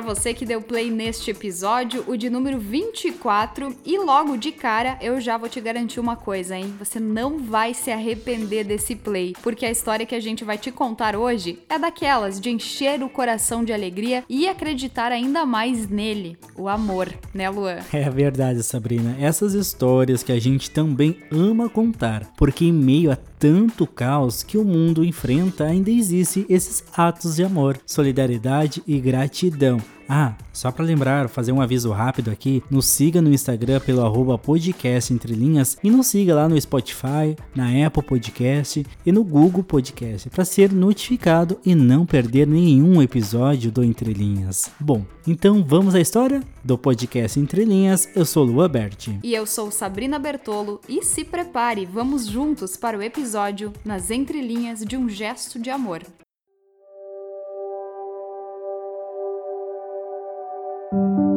para 0.00 0.14
você 0.14 0.32
que 0.32 0.46
deu 0.46 0.62
play 0.62 0.90
neste 0.90 1.30
episódio, 1.30 2.02
o 2.06 2.16
de 2.16 2.30
número 2.30 2.58
24, 2.58 3.76
e 3.84 3.98
logo 3.98 4.38
de 4.38 4.50
cara 4.50 4.96
eu 5.02 5.20
já 5.20 5.36
vou 5.36 5.46
te 5.46 5.60
garantir 5.60 6.00
uma 6.00 6.16
coisa, 6.16 6.56
hein? 6.56 6.72
Você 6.78 6.98
não 6.98 7.38
vai 7.38 7.74
se 7.74 7.90
arrepender 7.90 8.64
desse 8.64 8.96
play, 8.96 9.34
porque 9.42 9.66
a 9.66 9.70
história 9.70 10.06
que 10.06 10.14
a 10.14 10.20
gente 10.20 10.42
vai 10.42 10.56
te 10.56 10.72
contar 10.72 11.14
hoje 11.14 11.58
é 11.68 11.78
daquelas 11.78 12.40
de 12.40 12.48
encher 12.48 13.02
o 13.02 13.10
coração 13.10 13.62
de 13.62 13.74
alegria 13.74 14.24
e 14.26 14.48
acreditar 14.48 15.12
ainda 15.12 15.44
mais 15.44 15.86
nele, 15.86 16.38
o 16.56 16.66
amor, 16.66 17.12
né, 17.34 17.50
Luan? 17.50 17.80
É 17.92 18.08
verdade, 18.08 18.62
Sabrina. 18.62 19.16
Essas 19.20 19.52
histórias 19.52 20.22
que 20.22 20.32
a 20.32 20.40
gente 20.40 20.70
também 20.70 21.18
ama 21.30 21.68
contar, 21.68 22.32
porque 22.38 22.64
em 22.64 22.72
meio 22.72 23.12
a 23.12 23.18
tanto 23.40 23.86
caos 23.86 24.42
que 24.42 24.58
o 24.58 24.64
mundo 24.64 25.02
enfrenta, 25.02 25.64
ainda 25.64 25.90
existe 25.90 26.44
esses 26.46 26.84
atos 26.94 27.36
de 27.36 27.42
amor, 27.42 27.80
solidariedade 27.86 28.82
e 28.86 29.00
gratidão. 29.00 29.80
Ah, 30.12 30.34
só 30.52 30.72
para 30.72 30.84
lembrar, 30.84 31.28
fazer 31.28 31.52
um 31.52 31.60
aviso 31.60 31.92
rápido 31.92 32.32
aqui, 32.32 32.64
nos 32.68 32.86
siga 32.86 33.22
no 33.22 33.32
Instagram 33.32 33.78
pelo 33.78 34.04
arroba 34.04 34.36
podcast 34.36 35.14
entre 35.14 35.34
linhas 35.34 35.78
e 35.84 35.88
nos 35.88 36.08
siga 36.08 36.34
lá 36.34 36.48
no 36.48 36.60
Spotify, 36.60 37.36
na 37.54 37.86
Apple 37.86 38.02
Podcast 38.02 38.84
e 39.06 39.12
no 39.12 39.22
Google 39.22 39.62
Podcast 39.62 40.28
para 40.28 40.44
ser 40.44 40.72
notificado 40.72 41.60
e 41.64 41.76
não 41.76 42.04
perder 42.04 42.44
nenhum 42.44 43.00
episódio 43.00 43.70
do 43.70 43.84
Entre 43.84 44.12
Linhas. 44.12 44.68
Bom, 44.80 45.04
então 45.28 45.62
vamos 45.62 45.94
à 45.94 46.00
história 46.00 46.42
do 46.64 46.76
podcast 46.76 47.38
Entre 47.38 47.64
Linhas. 47.64 48.08
Eu 48.12 48.26
sou 48.26 48.42
Lua 48.42 48.68
Berti. 48.68 49.16
E 49.22 49.32
eu 49.32 49.46
sou 49.46 49.70
Sabrina 49.70 50.18
Bertolo 50.18 50.80
e 50.88 51.04
se 51.04 51.22
prepare, 51.22 51.86
vamos 51.86 52.26
juntos 52.26 52.76
para 52.76 52.98
o 52.98 53.02
episódio 53.02 53.72
Nas 53.84 54.10
Entrelinhas 54.10 54.80
de 54.80 54.96
um 54.96 55.08
Gesto 55.08 55.56
de 55.56 55.70
Amor. 55.70 56.02
thank 60.92 61.18
you 61.18 61.29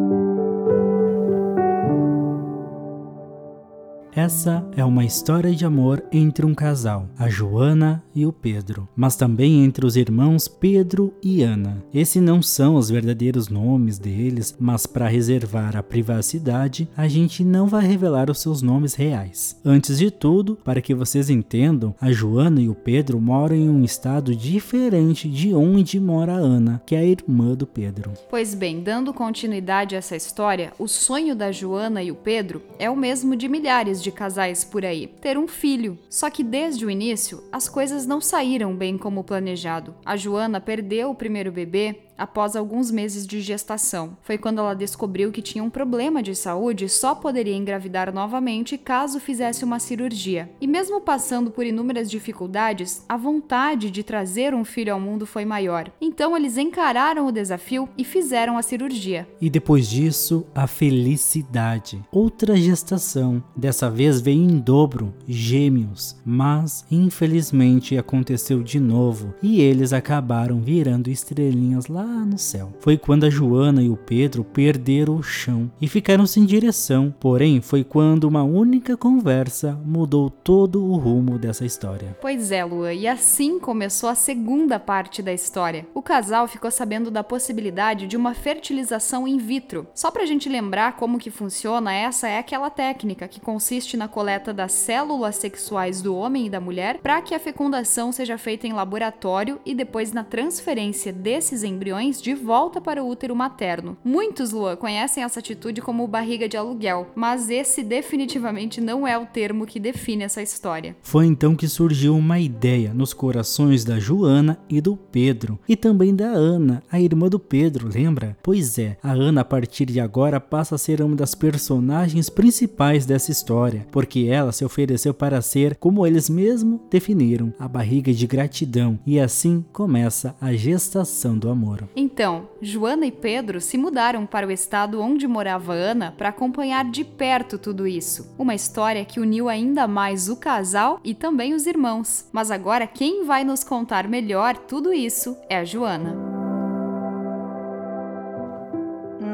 Essa 4.15 4.63
é 4.77 4.85
uma 4.85 5.03
história 5.03 5.51
de 5.55 5.65
amor 5.65 6.03
entre 6.11 6.45
um 6.45 6.53
casal, 6.53 7.07
a 7.17 7.27
Joana 7.29 8.03
e 8.13 8.27
o 8.27 8.31
Pedro, 8.31 8.87
mas 8.95 9.15
também 9.15 9.63
entre 9.63 9.87
os 9.87 9.95
irmãos 9.95 10.47
Pedro 10.47 11.11
e 11.23 11.41
Ana. 11.41 11.83
Esses 11.91 12.21
não 12.21 12.39
são 12.39 12.75
os 12.75 12.91
verdadeiros 12.91 13.49
nomes 13.49 13.97
deles, 13.97 14.55
mas 14.59 14.85
para 14.85 15.07
reservar 15.07 15.75
a 15.75 15.81
privacidade, 15.81 16.87
a 16.95 17.07
gente 17.07 17.43
não 17.43 17.65
vai 17.65 17.87
revelar 17.87 18.29
os 18.29 18.39
seus 18.39 18.61
nomes 18.61 18.93
reais. 18.93 19.59
Antes 19.65 19.97
de 19.97 20.11
tudo, 20.11 20.55
para 20.63 20.79
que 20.79 20.93
vocês 20.93 21.31
entendam, 21.31 21.95
a 21.99 22.11
Joana 22.11 22.61
e 22.61 22.69
o 22.69 22.75
Pedro 22.75 23.19
moram 23.19 23.55
em 23.55 23.67
um 23.67 23.83
estado 23.83 24.35
diferente 24.35 25.27
de 25.27 25.55
onde 25.55 25.99
mora 25.99 26.33
a 26.33 26.37
Ana, 26.37 26.83
que 26.85 26.93
é 26.93 26.99
a 26.99 27.03
irmã 27.05 27.55
do 27.55 27.65
Pedro. 27.65 28.13
Pois 28.29 28.53
bem, 28.53 28.83
dando 28.83 29.11
continuidade 29.11 29.95
a 29.95 29.97
essa 29.97 30.15
história, 30.15 30.71
o 30.77 30.87
sonho 30.87 31.35
da 31.35 31.51
Joana 31.51 32.03
e 32.03 32.11
o 32.11 32.15
Pedro 32.15 32.61
é 32.77 32.91
o 32.91 32.95
mesmo 32.95 33.35
de 33.35 33.49
milhares 33.49 34.02
de 34.03 34.11
casais 34.11 34.63
por 34.63 34.85
aí, 34.85 35.07
ter 35.07 35.37
um 35.37 35.47
filho. 35.47 35.97
Só 36.09 36.29
que 36.29 36.43
desde 36.43 36.85
o 36.85 36.89
início, 36.89 37.43
as 37.51 37.67
coisas 37.69 38.05
não 38.05 38.21
saíram 38.21 38.75
bem 38.75 38.97
como 38.97 39.23
planejado. 39.23 39.95
A 40.05 40.15
Joana 40.15 40.59
perdeu 40.61 41.09
o 41.09 41.15
primeiro 41.15 41.51
bebê 41.51 42.02
após 42.23 42.55
alguns 42.55 42.89
meses 42.89 43.27
de 43.27 43.41
gestação. 43.41 44.17
Foi 44.21 44.37
quando 44.37 44.59
ela 44.59 44.73
descobriu 44.73 45.29
que 45.29 45.41
tinha 45.41 45.61
um 45.61 45.69
problema 45.69 46.23
de 46.23 46.33
saúde 46.33 46.85
e 46.85 46.89
só 46.89 47.13
poderia 47.13 47.53
engravidar 47.53 48.13
novamente 48.13 48.77
caso 48.77 49.19
fizesse 49.19 49.65
uma 49.65 49.77
cirurgia. 49.77 50.49
E 50.61 50.65
mesmo 50.65 51.01
passando 51.01 51.51
por 51.51 51.65
inúmeras 51.65 52.09
dificuldades, 52.09 53.03
a 53.09 53.17
vontade 53.17 53.91
de 53.91 54.03
trazer 54.03 54.53
um 54.53 54.63
filho 54.63 54.93
ao 54.93 55.01
mundo 55.01 55.25
foi 55.25 55.43
maior. 55.43 55.91
Então 55.99 56.37
eles 56.37 56.57
encararam 56.57 57.27
o 57.27 57.31
desafio 57.31 57.89
e 57.97 58.05
fizeram 58.05 58.57
a 58.57 58.61
cirurgia. 58.61 59.27
E 59.41 59.49
depois 59.49 59.89
disso, 59.89 60.45
a 60.55 60.65
felicidade. 60.65 62.01
Outra 62.09 62.55
gestação. 62.55 63.43
Dessa 63.53 63.89
vez 63.89 64.21
veio 64.21 64.41
em 64.41 64.59
dobro, 64.59 65.13
gêmeos, 65.27 66.15
mas 66.25 66.85
infelizmente 66.89 67.97
aconteceu 67.97 68.63
de 68.63 68.79
novo 68.79 69.33
e 69.43 69.59
eles 69.59 69.91
acabaram 69.91 70.61
virando 70.61 71.09
estrelinhas 71.09 71.87
lá 71.87 72.12
no 72.13 72.37
céu. 72.37 72.71
Foi 72.79 72.97
quando 72.97 73.25
a 73.25 73.29
Joana 73.29 73.81
e 73.81 73.89
o 73.89 73.97
Pedro 73.97 74.43
perderam 74.43 75.15
o 75.15 75.23
chão 75.23 75.71
e 75.81 75.87
ficaram 75.87 76.25
sem 76.25 76.45
direção. 76.45 77.13
Porém, 77.19 77.61
foi 77.61 77.83
quando 77.83 78.25
uma 78.25 78.43
única 78.43 78.95
conversa 78.95 79.79
mudou 79.85 80.29
todo 80.29 80.83
o 80.83 80.95
rumo 80.95 81.37
dessa 81.37 81.65
história. 81.65 82.17
Pois 82.21 82.51
é, 82.51 82.63
Lua, 82.63 82.93
e 82.93 83.07
assim 83.07 83.59
começou 83.59 84.09
a 84.09 84.15
segunda 84.15 84.79
parte 84.79 85.21
da 85.21 85.33
história. 85.33 85.87
O 85.93 86.01
casal 86.01 86.47
ficou 86.47 86.69
sabendo 86.69 87.09
da 87.09 87.23
possibilidade 87.23 88.07
de 88.07 88.17
uma 88.17 88.33
fertilização 88.33 89.27
in 89.27 89.37
vitro. 89.37 89.87
Só 89.93 90.11
pra 90.11 90.25
gente 90.25 90.49
lembrar 90.49 90.97
como 90.97 91.17
que 91.17 91.31
funciona, 91.31 91.93
essa 91.93 92.27
é 92.27 92.37
aquela 92.37 92.69
técnica 92.69 93.27
que 93.27 93.39
consiste 93.39 93.97
na 93.97 94.07
coleta 94.07 94.53
das 94.53 94.71
células 94.71 95.35
sexuais 95.35 96.01
do 96.01 96.15
homem 96.15 96.47
e 96.47 96.49
da 96.49 96.59
mulher 96.59 96.99
para 97.01 97.21
que 97.21 97.33
a 97.33 97.39
fecundação 97.39 98.11
seja 98.11 98.37
feita 98.37 98.67
em 98.67 98.73
laboratório 98.73 99.59
e 99.65 99.73
depois 99.73 100.11
na 100.11 100.23
transferência 100.23 101.11
desses 101.11 101.63
embriões 101.63 101.92
embriões 101.93 102.21
de 102.21 102.33
volta 102.33 102.81
para 102.81 103.03
o 103.03 103.07
útero 103.07 103.35
materno. 103.35 103.95
Muitos, 104.03 104.51
Lua, 104.51 104.75
conhecem 104.75 105.23
essa 105.23 105.39
atitude 105.39 105.81
como 105.81 106.07
barriga 106.07 106.49
de 106.49 106.57
aluguel, 106.57 107.07
mas 107.15 107.49
esse 107.49 107.83
definitivamente 107.83 108.81
não 108.81 109.07
é 109.07 109.17
o 109.17 109.25
termo 109.25 109.65
que 109.65 109.79
define 109.79 110.23
essa 110.23 110.41
história. 110.41 110.95
Foi 111.01 111.25
então 111.25 111.55
que 111.55 111.67
surgiu 111.67 112.15
uma 112.15 112.39
ideia 112.39 112.93
nos 112.93 113.13
corações 113.13 113.85
da 113.85 113.99
Joana 113.99 114.59
e 114.69 114.81
do 114.81 114.95
Pedro, 114.95 115.59
e 115.67 115.75
também 115.75 116.15
da 116.15 116.27
Ana, 116.27 116.81
a 116.91 116.99
irmã 116.99 117.29
do 117.29 117.39
Pedro, 117.39 117.87
lembra? 117.87 118.35
Pois 118.41 118.79
é, 118.79 118.97
a 119.03 119.11
Ana 119.11 119.41
a 119.41 119.45
partir 119.45 119.85
de 119.85 119.99
agora 119.99 120.39
passa 120.39 120.75
a 120.75 120.77
ser 120.77 121.01
uma 121.01 121.15
das 121.15 121.35
personagens 121.35 122.29
principais 122.29 123.05
dessa 123.05 123.31
história, 123.31 123.85
porque 123.91 124.27
ela 124.29 124.51
se 124.51 124.65
ofereceu 124.65 125.13
para 125.13 125.41
ser, 125.41 125.75
como 125.75 126.05
eles 126.07 126.29
mesmos 126.29 126.79
definiram, 126.89 127.53
a 127.59 127.67
barriga 127.67 128.11
de 128.11 128.25
gratidão, 128.25 128.99
e 129.05 129.19
assim 129.19 129.63
começa 129.71 130.35
a 130.41 130.53
gestação 130.53 131.37
do 131.37 131.49
amor. 131.49 131.82
Então, 131.95 132.49
Joana 132.61 133.05
e 133.05 133.11
Pedro 133.11 133.61
se 133.61 133.77
mudaram 133.77 134.25
para 134.25 134.47
o 134.47 134.51
estado 134.51 135.01
onde 135.01 135.27
morava 135.27 135.73
Ana 135.73 136.13
para 136.17 136.29
acompanhar 136.29 136.89
de 136.89 137.03
perto 137.03 137.57
tudo 137.57 137.87
isso. 137.87 138.33
Uma 138.37 138.55
história 138.55 139.05
que 139.05 139.19
uniu 139.19 139.49
ainda 139.49 139.87
mais 139.87 140.29
o 140.29 140.35
casal 140.35 140.99
e 141.03 141.13
também 141.13 141.53
os 141.53 141.65
irmãos. 141.65 142.27
Mas 142.31 142.51
agora 142.51 142.87
quem 142.87 143.23
vai 143.25 143.43
nos 143.43 143.63
contar 143.63 144.07
melhor 144.07 144.57
tudo 144.57 144.93
isso 144.93 145.37
é 145.49 145.57
a 145.57 145.65
Joana. 145.65 146.32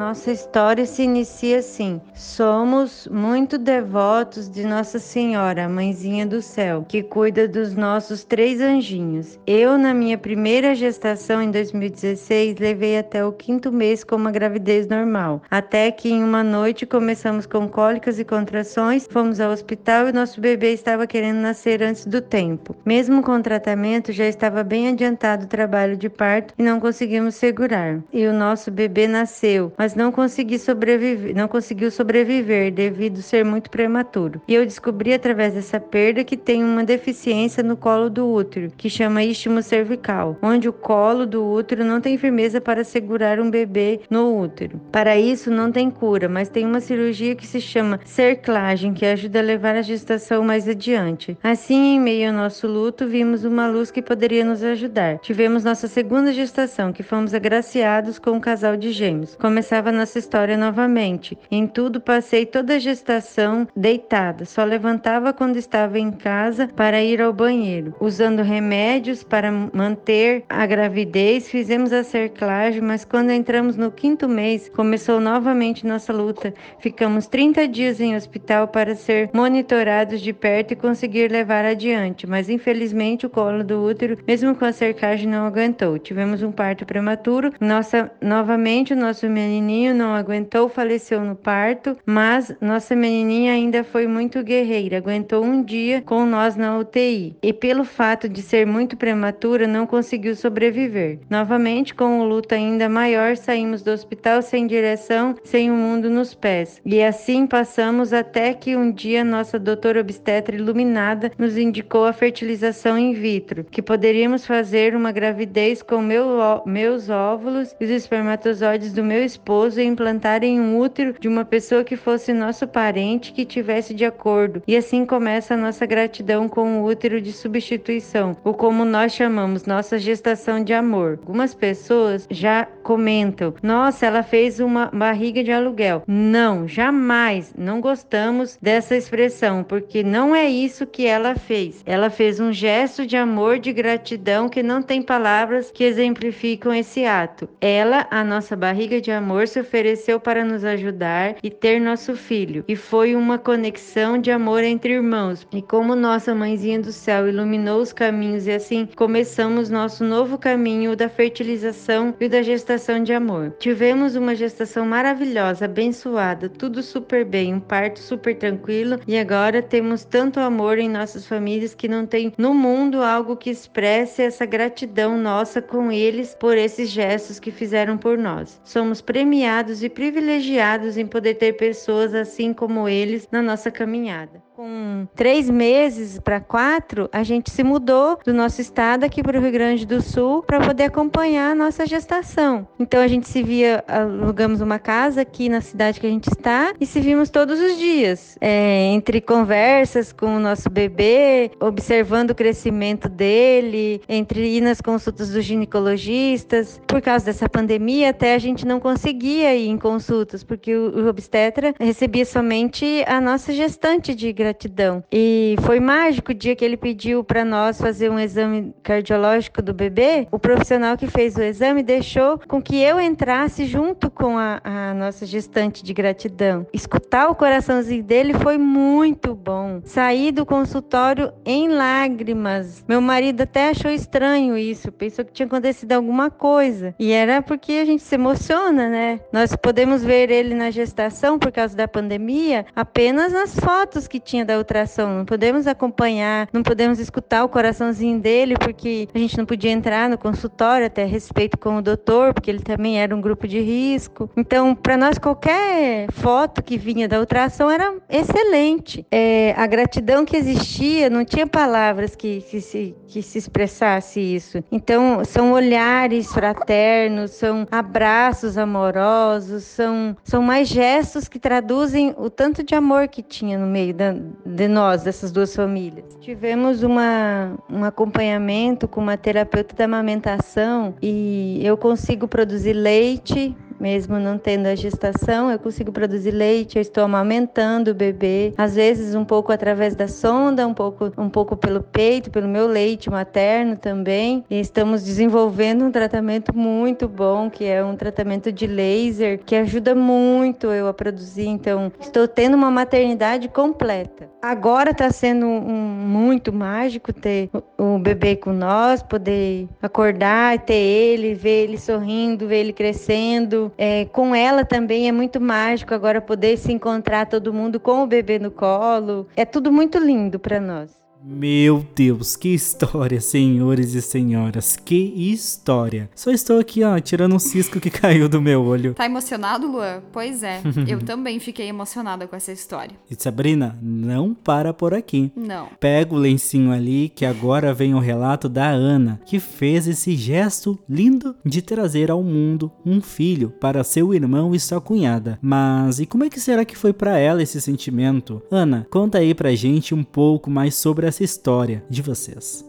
Nossa 0.09 0.31
história 0.31 0.87
se 0.87 1.03
inicia 1.03 1.59
assim: 1.59 2.01
somos 2.15 3.07
muito 3.11 3.59
devotos 3.59 4.49
de 4.49 4.65
Nossa 4.65 4.97
Senhora, 4.97 5.65
a 5.65 5.69
Mãezinha 5.69 6.25
do 6.25 6.41
Céu, 6.41 6.83
que 6.87 7.03
cuida 7.03 7.47
dos 7.47 7.75
nossos 7.75 8.23
três 8.23 8.59
anjinhos. 8.59 9.39
Eu, 9.45 9.77
na 9.77 9.93
minha 9.93 10.17
primeira 10.17 10.73
gestação 10.73 11.43
em 11.43 11.51
2016, 11.51 12.57
levei 12.57 12.97
até 12.97 13.23
o 13.23 13.31
quinto 13.31 13.71
mês 13.71 14.03
com 14.03 14.15
uma 14.15 14.31
gravidez 14.31 14.87
normal, 14.87 15.43
até 15.47 15.91
que 15.91 16.09
em 16.09 16.23
uma 16.23 16.43
noite 16.43 16.87
começamos 16.87 17.45
com 17.45 17.67
cólicas 17.69 18.17
e 18.17 18.25
contrações, 18.25 19.07
fomos 19.11 19.39
ao 19.39 19.51
hospital 19.51 20.09
e 20.09 20.11
nosso 20.11 20.41
bebê 20.41 20.73
estava 20.73 21.05
querendo 21.05 21.37
nascer 21.37 21.83
antes 21.83 22.07
do 22.07 22.19
tempo. 22.19 22.75
Mesmo 22.83 23.21
com 23.21 23.39
tratamento, 23.43 24.11
já 24.11 24.25
estava 24.25 24.63
bem 24.63 24.87
adiantado 24.87 25.45
o 25.45 25.47
trabalho 25.47 25.95
de 25.95 26.09
parto 26.09 26.55
e 26.57 26.63
não 26.63 26.79
conseguimos 26.79 27.35
segurar. 27.35 27.99
E 28.11 28.25
o 28.25 28.33
nosso 28.33 28.71
bebê 28.71 29.07
nasceu, 29.07 29.71
mas 29.77 29.98
não 29.99 30.13
consegui 30.13 30.57
sobreviver, 30.57 31.35
não 31.35 31.49
conseguiu 31.49 31.91
sobreviver 31.91 32.71
devido 32.71 33.21
ser 33.21 33.43
muito 33.43 33.69
prematuro. 33.69 34.41
E 34.47 34.53
eu 34.55 34.65
descobri 34.65 35.13
através 35.13 35.53
dessa 35.53 35.77
perda 35.77 36.23
que 36.23 36.37
tem 36.37 36.63
uma 36.63 36.85
deficiência 36.85 37.61
no 37.61 37.75
colo 37.75 38.09
do 38.09 38.25
útero, 38.25 38.71
que 38.77 38.89
chama 38.89 39.25
istmo 39.25 39.61
cervical, 39.61 40.37
onde 40.41 40.69
o 40.69 40.73
colo 40.73 41.25
do 41.25 41.45
útero 41.45 41.83
não 41.83 41.99
tem 41.99 42.17
firmeza 42.17 42.61
para 42.61 42.85
segurar 42.85 43.41
um 43.41 43.49
bebê 43.49 43.99
no 44.09 44.39
útero. 44.39 44.79
Para 44.89 45.17
isso 45.17 45.51
não 45.51 45.69
tem 45.69 45.91
cura, 45.91 46.29
mas 46.29 46.47
tem 46.47 46.65
uma 46.65 46.79
cirurgia 46.79 47.35
que 47.35 47.45
se 47.45 47.59
chama 47.59 47.99
cerclagem, 48.05 48.93
que 48.93 49.05
ajuda 49.05 49.39
a 49.39 49.43
levar 49.43 49.75
a 49.75 49.81
gestação 49.81 50.43
mais 50.43 50.65
adiante. 50.65 51.37
Assim, 51.43 51.95
em 51.95 51.99
meio 51.99 52.29
ao 52.29 52.33
nosso 52.33 52.67
luto, 52.67 53.05
vimos 53.05 53.43
uma 53.43 53.67
luz 53.67 53.91
que 53.91 54.01
poderia 54.01 54.45
nos 54.45 54.63
ajudar. 54.63 55.17
Tivemos 55.19 55.65
nossa 55.65 55.89
segunda 55.89 56.31
gestação, 56.31 56.93
que 56.93 57.03
fomos 57.03 57.33
agraciados 57.33 58.17
com 58.17 58.31
um 58.31 58.39
casal 58.39 58.77
de 58.77 58.93
gêmeos. 58.93 59.35
Começaram 59.35 59.78
começava 59.79 59.89
a 59.89 59.99
nossa 59.99 60.19
história 60.19 60.57
novamente. 60.57 61.37
Em 61.49 61.65
tudo 61.65 62.01
passei 62.01 62.45
toda 62.45 62.75
a 62.75 62.79
gestação 62.79 63.65
deitada, 63.75 64.43
só 64.43 64.63
levantava 64.63 65.31
quando 65.31 65.55
estava 65.55 65.97
em 65.97 66.11
casa 66.11 66.67
para 66.67 67.01
ir 67.01 67.21
ao 67.21 67.31
banheiro. 67.31 67.95
Usando 67.99 68.41
remédios 68.41 69.23
para 69.23 69.49
manter 69.51 70.43
a 70.49 70.65
gravidez, 70.65 71.49
fizemos 71.49 71.93
a 71.93 72.03
cerclagem, 72.03 72.81
mas 72.81 73.05
quando 73.05 73.31
entramos 73.31 73.77
no 73.77 73.89
quinto 73.89 74.27
mês, 74.27 74.67
começou 74.69 75.19
novamente 75.19 75.87
nossa 75.87 76.11
luta. 76.11 76.53
Ficamos 76.79 77.27
30 77.27 77.67
dias 77.67 78.01
em 78.01 78.15
hospital 78.15 78.67
para 78.67 78.95
ser 78.95 79.29
monitorados 79.33 80.19
de 80.19 80.33
perto 80.33 80.73
e 80.73 80.75
conseguir 80.75 81.31
levar 81.31 81.63
adiante, 81.63 82.27
mas 82.27 82.49
infelizmente 82.49 83.25
o 83.25 83.29
colo 83.29 83.63
do 83.63 83.81
útero, 83.85 84.17
mesmo 84.27 84.53
com 84.55 84.65
a 84.65 84.73
cercagem, 84.73 85.27
não 85.27 85.45
aguentou. 85.45 85.97
Tivemos 85.97 86.43
um 86.43 86.51
parto 86.51 86.85
prematuro. 86.85 87.53
Nossa, 87.61 88.11
novamente 88.21 88.93
o 88.93 88.97
nosso 88.97 89.25
menininho 89.69 89.93
não 89.93 90.15
aguentou, 90.15 90.67
faleceu 90.67 91.21
no 91.21 91.35
parto, 91.35 91.95
mas 92.03 92.53
nossa 92.59 92.95
menininha 92.95 93.53
ainda 93.53 93.83
foi 93.83 94.07
muito 94.07 94.41
guerreira, 94.41 94.97
aguentou 94.97 95.43
um 95.43 95.63
dia 95.63 96.01
com 96.01 96.25
nós 96.25 96.55
na 96.55 96.77
UTI 96.77 97.35
e 97.41 97.53
pelo 97.53 97.83
fato 97.83 98.27
de 98.27 98.41
ser 98.41 98.65
muito 98.65 98.97
prematura 98.97 99.67
não 99.67 99.85
conseguiu 99.85 100.35
sobreviver. 100.35 101.19
Novamente, 101.29 101.93
com 101.93 102.19
o 102.19 102.23
luto 102.23 102.55
ainda 102.55 102.89
maior, 102.89 103.37
saímos 103.37 103.83
do 103.83 103.91
hospital 103.91 104.41
sem 104.41 104.65
direção, 104.65 105.35
sem 105.43 105.69
o 105.69 105.75
mundo 105.75 106.09
nos 106.09 106.33
pés. 106.33 106.81
E 106.83 107.03
assim 107.03 107.45
passamos 107.45 108.11
até 108.11 108.53
que 108.53 108.75
um 108.75 108.91
dia 108.91 109.23
nossa 109.23 109.59
doutora 109.59 110.01
obstetra 110.01 110.55
iluminada 110.55 111.31
nos 111.37 111.57
indicou 111.57 112.05
a 112.05 112.13
fertilização 112.13 112.97
in 112.97 113.13
vitro, 113.13 113.63
que 113.65 113.83
poderíamos 113.83 114.47
fazer 114.47 114.95
uma 114.95 115.11
gravidez 115.11 115.83
com 115.83 116.01
meu, 116.01 116.39
meus 116.65 117.09
óvulos 117.09 117.75
e 117.79 117.85
os 117.85 117.91
espermatozoides 117.91 118.93
do 118.93 119.03
meu 119.03 119.23
esposo 119.23 119.58
e 119.67 119.83
implantar 119.83 120.43
em 120.43 120.59
um 120.59 120.77
útero 120.79 121.15
de 121.19 121.27
uma 121.27 121.43
pessoa 121.43 121.83
que 121.83 121.95
fosse 121.95 122.33
nosso 122.33 122.67
parente 122.67 123.33
que 123.33 123.45
tivesse 123.45 123.93
de 123.93 124.05
acordo. 124.05 124.61
E 124.67 124.75
assim 124.75 125.05
começa 125.05 125.53
a 125.53 125.57
nossa 125.57 125.85
gratidão 125.85 126.47
com 126.47 126.79
o 126.79 126.85
útero 126.85 127.21
de 127.21 127.31
substituição, 127.31 128.37
ou 128.43 128.53
como 128.53 128.85
nós 128.85 129.13
chamamos, 129.13 129.65
nossa 129.65 129.97
gestação 129.99 130.63
de 130.63 130.73
amor. 130.73 131.19
Algumas 131.21 131.53
pessoas 131.53 132.27
já 132.29 132.65
comentam: 132.83 133.53
"Nossa, 133.61 134.05
ela 134.05 134.23
fez 134.23 134.59
uma 134.59 134.87
barriga 134.87 135.43
de 135.43 135.51
aluguel". 135.51 136.03
Não, 136.07 136.67
jamais, 136.67 137.53
não 137.57 137.81
gostamos 137.81 138.57
dessa 138.61 138.95
expressão, 138.95 139.63
porque 139.63 140.03
não 140.03 140.35
é 140.35 140.47
isso 140.47 140.87
que 140.87 141.05
ela 141.05 141.35
fez. 141.35 141.83
Ela 141.85 142.09
fez 142.09 142.39
um 142.39 142.53
gesto 142.53 143.05
de 143.05 143.17
amor, 143.17 143.59
de 143.59 143.73
gratidão 143.73 144.47
que 144.47 144.63
não 144.63 144.81
tem 144.81 145.01
palavras 145.01 145.71
que 145.71 145.83
exemplificam 145.83 146.73
esse 146.73 147.05
ato. 147.05 147.49
Ela, 147.59 148.07
a 148.09 148.23
nossa 148.23 148.55
barriga 148.55 149.01
de 149.01 149.11
amor, 149.11 149.47
se 149.49 149.59
ofereceu 149.59 150.19
para 150.19 150.45
nos 150.45 150.63
ajudar 150.63 151.35
e 151.43 151.49
ter 151.49 151.79
nosso 151.81 152.15
filho. 152.15 152.63
E 152.67 152.75
foi 152.75 153.15
uma 153.15 153.37
conexão 153.37 154.17
de 154.17 154.31
amor 154.31 154.63
entre 154.63 154.93
irmãos. 154.93 155.45
E 155.51 155.61
como 155.61 155.95
nossa 155.95 156.35
mãezinha 156.35 156.79
do 156.79 156.91
céu 156.91 157.27
iluminou 157.27 157.81
os 157.81 157.91
caminhos 157.91 158.47
e 158.47 158.51
assim 158.51 158.87
começamos 158.95 159.69
nosso 159.69 160.03
novo 160.03 160.37
caminho 160.37 160.95
da 160.95 161.09
fertilização 161.09 162.13
e 162.19 162.29
da 162.29 162.41
gestação 162.41 163.03
de 163.03 163.11
amor. 163.11 163.55
Tivemos 163.59 164.15
uma 164.15 164.35
gestação 164.35 164.85
maravilhosa, 164.85 165.65
abençoada, 165.65 166.47
tudo 166.47 166.83
super 166.83 167.25
bem, 167.25 167.55
um 167.55 167.59
parto 167.59 167.99
super 167.99 168.35
tranquilo 168.37 168.99
e 169.07 169.17
agora 169.17 169.61
temos 169.61 170.05
tanto 170.05 170.39
amor 170.39 170.77
em 170.77 170.89
nossas 170.89 171.25
famílias 171.25 171.73
que 171.73 171.87
não 171.87 172.05
tem 172.05 172.31
no 172.37 172.53
mundo 172.53 173.01
algo 173.01 173.35
que 173.35 173.49
expresse 173.49 174.21
essa 174.21 174.45
gratidão 174.45 175.17
nossa 175.17 175.61
com 175.61 175.91
eles 175.91 176.35
por 176.39 176.57
esses 176.57 176.89
gestos 176.89 177.39
que 177.39 177.51
fizeram 177.51 177.97
por 177.97 178.17
nós. 178.17 178.61
Somos 178.63 179.01
premiados 179.01 179.38
e 179.83 179.89
privilegiados 179.89 180.97
em 180.97 181.07
poder 181.07 181.35
ter 181.35 181.53
pessoas 181.53 182.13
assim 182.13 182.53
como 182.53 182.87
eles 182.87 183.27
na 183.31 183.41
nossa 183.41 183.71
caminhada. 183.71 184.43
Com 184.59 185.07
três 185.15 185.49
meses 185.49 186.19
para 186.19 186.41
quatro, 186.41 187.07
a 187.13 187.23
gente 187.23 187.49
se 187.49 187.63
mudou 187.63 188.19
do 188.25 188.33
nosso 188.33 188.59
estado 188.59 189.05
aqui 189.05 189.23
para 189.23 189.39
o 189.39 189.41
Rio 189.41 189.53
Grande 189.53 189.85
do 189.85 190.01
Sul 190.01 190.43
para 190.43 190.59
poder 190.59 190.83
acompanhar 190.83 191.51
a 191.51 191.55
nossa 191.55 191.85
gestação. 191.85 192.67
Então 192.77 192.99
a 192.99 193.07
gente 193.07 193.25
se 193.29 193.41
via, 193.41 193.81
alugamos 193.87 194.59
uma 194.59 194.77
casa 194.77 195.21
aqui 195.21 195.47
na 195.47 195.61
cidade 195.61 196.01
que 196.01 196.05
a 196.05 196.09
gente 196.09 196.27
está 196.27 196.73
e 196.77 196.85
se 196.85 196.99
vimos 196.99 197.29
todos 197.29 197.57
os 197.57 197.77
dias, 197.77 198.37
é, 198.41 198.87
entre 198.87 199.21
conversas 199.21 200.11
com 200.11 200.35
o 200.35 200.39
nosso 200.41 200.69
bebê, 200.69 201.51
observando 201.61 202.31
o 202.31 202.35
crescimento 202.35 203.07
dele, 203.07 204.01
entre 204.09 204.57
ir 204.57 204.59
nas 204.59 204.81
consultas 204.81 205.29
dos 205.29 205.45
ginecologistas. 205.45 206.81
Por 206.85 207.01
causa 207.01 207.23
dessa 207.23 207.47
pandemia, 207.47 208.09
até 208.09 208.35
a 208.35 208.39
gente 208.39 208.67
não 208.67 208.81
conseguia 208.81 209.55
ir 209.55 209.69
em 209.69 209.77
consultas, 209.77 210.43
porque 210.43 210.75
o, 210.75 211.05
o 211.05 211.07
obstetra 211.07 211.73
recebia 211.79 212.25
somente 212.25 213.05
a 213.07 213.21
nossa 213.21 213.53
gestante 213.53 214.13
de 214.13 214.33
gravidez 214.33 214.48
gratidão. 214.49 215.03
E 215.11 215.55
foi 215.61 215.79
mágico 215.79 216.31
o 216.31 216.35
dia 216.35 216.55
que 216.55 216.65
ele 216.65 216.77
pediu 216.77 217.23
para 217.23 217.45
nós 217.45 217.79
fazer 217.79 218.09
um 218.09 218.19
exame 218.19 218.73
cardiológico 218.83 219.61
do 219.61 219.73
bebê. 219.73 220.27
O 220.31 220.39
profissional 220.39 220.97
que 220.97 221.07
fez 221.07 221.35
o 221.35 221.41
exame 221.41 221.83
deixou 221.83 222.39
com 222.47 222.61
que 222.61 222.81
eu 222.81 222.99
entrasse 222.99 223.65
junto 223.65 224.09
com 224.09 224.37
a, 224.37 224.59
a 224.63 224.93
nossa 224.93 225.25
gestante 225.25 225.83
de 225.83 225.93
gratidão. 225.93 226.65
Escutar 226.73 227.29
o 227.29 227.35
coraçãozinho 227.35 228.03
dele 228.03 228.33
foi 228.33 228.57
muito 228.57 229.35
bom. 229.35 229.81
Saí 229.85 230.31
do 230.31 230.45
consultório 230.45 231.31
em 231.45 231.69
lágrimas. 231.69 232.83
Meu 232.87 233.01
marido 233.01 233.41
até 233.41 233.69
achou 233.69 233.91
estranho 233.91 234.57
isso, 234.57 234.91
pensou 234.91 235.23
que 235.23 235.31
tinha 235.31 235.45
acontecido 235.45 235.93
alguma 235.93 236.31
coisa. 236.31 236.95
E 236.97 237.11
era 237.11 237.41
porque 237.41 237.73
a 237.73 237.85
gente 237.85 238.01
se 238.01 238.15
emociona, 238.15 238.89
né? 238.89 239.19
Nós 239.31 239.55
podemos 239.55 240.03
ver 240.03 240.31
ele 240.31 240.55
na 240.55 240.71
gestação 240.71 241.37
por 241.37 241.51
causa 241.51 241.75
da 241.75 241.87
pandemia 241.87 242.65
apenas 242.75 243.31
nas 243.31 243.55
fotos 243.55 244.07
que 244.07 244.19
tinha 244.19 244.38
da 244.45 244.57
ultrassom. 244.57 245.19
Não 245.19 245.25
podemos 245.25 245.67
acompanhar, 245.67 246.47
não 246.51 246.63
podemos 246.63 246.99
escutar 246.99 247.43
o 247.43 247.49
coraçãozinho 247.49 248.19
dele, 248.19 248.55
porque 248.57 249.07
a 249.13 249.17
gente 249.17 249.37
não 249.37 249.45
podia 249.45 249.71
entrar 249.71 250.09
no 250.09 250.17
consultório, 250.17 250.85
até 250.85 251.05
respeito 251.05 251.57
com 251.57 251.77
o 251.77 251.81
doutor, 251.81 252.33
porque 252.33 252.49
ele 252.49 252.59
também 252.59 252.99
era 252.99 253.15
um 253.15 253.21
grupo 253.21 253.47
de 253.47 253.59
risco. 253.59 254.29
Então, 254.35 254.75
para 254.75 254.97
nós, 254.97 255.17
qualquer 255.17 256.11
foto 256.11 256.63
que 256.63 256.77
vinha 256.77 257.07
da 257.07 257.19
ultrassom 257.19 257.69
era 257.69 257.95
excelente. 258.09 259.05
É, 259.11 259.53
a 259.57 259.65
gratidão 259.67 260.25
que 260.25 260.35
existia, 260.35 261.09
não 261.09 261.25
tinha 261.25 261.47
palavras 261.47 262.15
que, 262.15 262.41
que, 262.41 262.61
se, 262.61 262.95
que 263.07 263.21
se 263.21 263.37
expressasse 263.37 264.19
isso. 264.19 264.63
Então, 264.71 265.23
são 265.25 265.51
olhares 265.51 266.27
fraternos, 266.31 267.31
são 267.31 267.67
abraços 267.71 268.57
amorosos, 268.57 269.63
são, 269.63 270.15
são 270.23 270.41
mais 270.41 270.67
gestos 270.67 271.27
que 271.27 271.39
traduzem 271.39 272.13
o 272.17 272.29
tanto 272.29 272.63
de 272.63 272.75
amor 272.75 273.07
que 273.07 273.21
tinha 273.21 273.57
no 273.57 273.67
meio 273.67 273.93
da, 273.93 274.15
de 274.45 274.67
nós, 274.67 275.03
dessas 275.03 275.31
duas 275.31 275.55
famílias. 275.55 276.05
Tivemos 276.19 276.83
uma, 276.83 277.55
um 277.69 277.83
acompanhamento 277.83 278.87
com 278.87 279.01
uma 279.01 279.17
terapeuta 279.17 279.75
da 279.75 279.85
amamentação 279.85 280.95
e 281.01 281.59
eu 281.63 281.77
consigo 281.77 282.27
produzir 282.27 282.73
leite 282.73 283.55
mesmo 283.79 284.19
não 284.19 284.37
tendo 284.37 284.67
a 284.67 284.75
gestação, 284.75 285.51
eu 285.51 285.59
consigo 285.59 285.91
produzir 285.91 286.31
leite, 286.31 286.77
eu 286.77 286.81
estou 286.81 287.03
amamentando 287.03 287.91
o 287.91 287.93
bebê, 287.93 288.53
às 288.57 288.75
vezes 288.75 289.15
um 289.15 289.25
pouco 289.25 289.51
através 289.51 289.95
da 289.95 290.07
sonda, 290.07 290.67
um 290.67 290.73
pouco, 290.73 291.11
um 291.17 291.29
pouco 291.29 291.55
pelo 291.55 291.81
peito, 291.81 292.31
pelo 292.31 292.47
meu 292.47 292.67
leite 292.67 293.09
materno 293.09 293.75
também. 293.75 294.43
E 294.49 294.59
estamos 294.59 295.03
desenvolvendo 295.03 295.85
um 295.85 295.91
tratamento 295.91 296.55
muito 296.55 297.07
bom, 297.07 297.49
que 297.49 297.65
é 297.65 297.83
um 297.83 297.95
tratamento 297.95 298.51
de 298.51 298.67
laser, 298.67 299.39
que 299.45 299.55
ajuda 299.55 299.95
muito 299.95 300.67
eu 300.67 300.87
a 300.87 300.93
produzir. 300.93 301.47
Então, 301.47 301.91
estou 301.99 302.27
tendo 302.27 302.55
uma 302.55 302.71
maternidade 302.71 303.47
completa. 303.47 304.29
Agora 304.41 304.91
está 304.91 305.11
sendo 305.11 305.45
um, 305.45 305.99
muito 306.09 306.53
mágico 306.53 307.11
ter 307.11 307.49
o, 307.77 307.95
o 307.95 307.99
bebê 307.99 308.35
com 308.35 308.53
nós, 308.53 309.03
poder 309.03 309.67
acordar, 309.81 310.59
ter 310.59 310.73
ele, 310.73 311.33
ver 311.33 311.63
ele 311.65 311.77
sorrindo, 311.77 312.47
ver 312.47 312.59
ele 312.59 312.73
crescendo, 312.73 313.68
é, 313.77 314.05
com 314.05 314.35
ela 314.35 314.65
também 314.65 315.07
é 315.07 315.11
muito 315.11 315.39
mágico 315.39 315.93
agora 315.93 316.21
poder 316.21 316.57
se 316.57 316.71
encontrar 316.71 317.25
todo 317.25 317.53
mundo 317.53 317.79
com 317.79 318.03
o 318.03 318.07
bebê 318.07 318.39
no 318.39 318.51
colo. 318.51 319.27
É 319.35 319.45
tudo 319.45 319.71
muito 319.71 319.97
lindo 319.97 320.39
para 320.39 320.59
nós. 320.59 320.98
Meu 321.21 321.85
Deus, 321.93 322.37
que 322.37 322.49
história, 322.49 323.19
senhores 323.19 323.93
e 323.93 324.01
senhoras, 324.01 324.77
que 324.77 324.95
história. 324.95 326.09
Só 326.15 326.31
estou 326.31 326.57
aqui, 326.59 326.81
ó, 326.81 326.97
tirando 326.97 327.35
um 327.35 327.39
cisco 327.39 327.79
que 327.79 327.89
caiu 327.91 328.29
do 328.29 328.41
meu 328.41 328.63
olho. 328.63 328.93
Tá 328.93 329.05
emocionado, 329.05 329.69
Luan? 329.69 330.01
Pois 330.13 330.43
é, 330.43 330.61
eu 330.87 330.99
também 330.99 331.37
fiquei 331.39 331.67
emocionada 331.67 332.25
com 332.25 332.35
essa 332.37 332.53
história. 332.53 332.95
E 333.11 333.21
Sabrina, 333.21 333.77
não 333.81 334.33
para 334.33 334.73
por 334.73 334.93
aqui. 334.93 335.29
Não. 335.35 335.67
Pega 335.77 336.15
o 336.15 336.17
lencinho 336.17 336.71
ali, 336.71 337.09
que 337.09 337.25
agora 337.25 337.73
vem 337.73 337.93
o 337.93 337.99
relato 337.99 338.47
da 338.47 338.69
Ana, 338.69 339.19
que 339.25 339.41
fez 339.41 339.89
esse 339.89 340.15
gesto 340.15 340.79
lindo 340.87 341.35
de 341.43 341.61
trazer 341.61 342.09
ao 342.09 342.23
mundo 342.23 342.71
um 342.85 343.01
filho 343.01 343.49
para 343.49 343.83
seu 343.83 344.13
irmão 344.13 344.55
e 344.55 344.59
sua 344.59 344.79
cunhada. 344.79 345.37
Mas 345.41 345.99
e 345.99 346.05
como 346.05 346.23
é 346.23 346.29
que 346.29 346.39
será 346.39 346.63
que 346.63 346.77
foi 346.77 346.93
para 346.93 347.17
ela 347.17 347.43
esse 347.43 347.59
sentimento? 347.59 348.41
Ana, 348.49 348.87
conta 348.89 349.17
aí 349.17 349.33
pra 349.33 349.53
gente 349.53 349.93
um 349.93 350.03
pouco 350.03 350.49
mais 350.49 350.75
sobre 350.75 351.08
essa 351.09 351.23
história 351.23 351.83
de 351.89 352.01
vocês. 352.01 352.65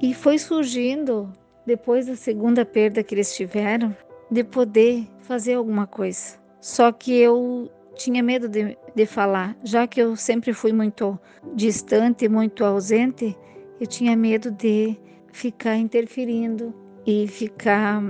E 0.00 0.14
foi 0.14 0.38
surgindo 0.38 1.32
depois 1.66 2.06
da 2.06 2.16
segunda 2.16 2.64
perda 2.64 3.02
que 3.02 3.14
eles 3.14 3.34
tiveram, 3.34 3.94
de 4.30 4.44
poder 4.44 5.06
fazer 5.20 5.54
alguma 5.54 5.86
coisa. 5.86 6.38
Só 6.60 6.92
que 6.92 7.12
eu 7.12 7.70
tinha 7.94 8.22
medo 8.22 8.48
de, 8.48 8.76
de 8.94 9.06
falar, 9.06 9.56
já 9.64 9.86
que 9.86 10.00
eu 10.00 10.16
sempre 10.16 10.52
fui 10.52 10.72
muito 10.72 11.18
distante, 11.54 12.28
muito 12.28 12.64
ausente, 12.64 13.36
eu 13.80 13.86
tinha 13.86 14.16
medo 14.16 14.50
de 14.50 14.96
ficar 15.32 15.76
interferindo 15.76 16.72
e 17.06 17.26
ficar 17.26 18.02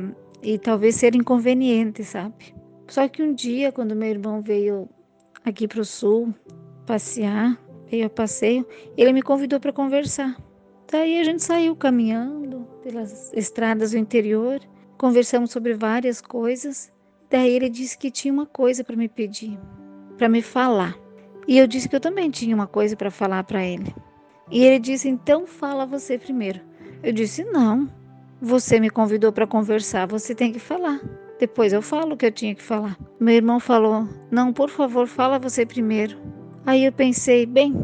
e 0.43 0.59
talvez 0.59 0.97
ser 0.97 1.15
inconveniente, 1.15 2.05
sabe? 2.05 2.55
Só 2.87 3.09
que 3.09 3.23
um 3.23 3.35
dia, 3.35 3.73
quando 3.73 3.97
meu 3.97 4.09
irmão 4.09 4.41
veio 4.41 4.89
aqui 5.49 5.67
para 5.67 5.81
o 5.81 5.85
sul 5.85 6.35
passear, 6.87 7.59
veio 7.91 8.07
a 8.07 8.11
passeio, 8.11 8.67
ele 8.97 9.13
me 9.13 9.23
convidou 9.23 9.61
para 9.61 9.73
conversar. 9.73 10.37
Daí 10.91 11.19
a 11.19 11.25
gente 11.25 11.43
saiu 11.43 11.77
caminhando 11.77 12.67
pelas 12.83 13.33
estradas 13.35 13.91
do 13.91 13.99
interior, 13.99 14.61
conversamos 14.97 15.51
sobre 15.51 15.75
várias 15.75 16.21
coisas. 16.21 16.91
Daí 17.31 17.51
ele 17.51 17.69
disse 17.69 17.99
que 17.99 18.11
tinha 18.11 18.33
uma 18.33 18.47
coisa 18.47 18.83
para 18.83 18.97
me 18.97 19.09
pedir, 19.09 19.59
para 20.17 20.29
me 20.29 20.41
falar. 20.41 20.97
E 21.47 21.59
eu 21.59 21.67
disse 21.67 21.89
que 21.89 21.97
eu 21.97 22.01
também 22.01 22.31
tinha 22.31 22.55
uma 22.55 22.67
coisa 22.67 22.97
para 22.97 23.11
falar 23.11 23.45
para 23.45 23.65
ele. 23.65 23.95
E 24.51 24.65
ele 24.65 24.79
disse: 24.79 25.09
"Então 25.09 25.47
fala 25.47 25.85
você 25.85 26.19
primeiro". 26.19 26.61
Eu 27.03 27.13
disse: 27.13 27.45
"Não. 27.45 27.89
Você 28.41 28.79
me 28.79 28.89
convidou 28.89 29.33
para 29.33 29.47
conversar, 29.47 30.07
você 30.07 30.35
tem 30.35 30.53
que 30.53 30.59
falar". 30.59 31.01
Depois 31.39 31.73
eu 31.73 31.81
falo 31.81 32.15
o 32.15 32.17
que 32.17 32.27
eu 32.27 32.33
tinha 32.33 32.55
que 32.55 32.63
falar. 32.63 32.97
Meu 33.21 33.35
irmão 33.35 33.61
falou: 33.61 34.09
Não, 34.31 34.53
por 34.53 34.69
favor, 34.69 35.07
fala 35.07 35.39
você 35.39 35.65
primeiro. 35.65 36.19
Aí 36.67 36.85
eu 36.85 36.93
pensei: 36.93 37.47
Bem, 37.47 37.75